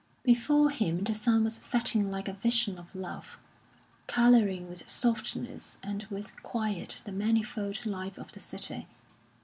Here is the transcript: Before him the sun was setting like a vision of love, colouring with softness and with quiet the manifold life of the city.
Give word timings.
Before 0.23 0.71
him 0.71 1.03
the 1.03 1.13
sun 1.13 1.43
was 1.43 1.53
setting 1.53 2.09
like 2.09 2.27
a 2.27 2.33
vision 2.33 2.79
of 2.79 2.95
love, 2.95 3.37
colouring 4.07 4.67
with 4.67 4.89
softness 4.89 5.77
and 5.83 6.07
with 6.09 6.41
quiet 6.41 7.03
the 7.05 7.11
manifold 7.11 7.85
life 7.85 8.17
of 8.17 8.31
the 8.31 8.39
city. 8.39 8.87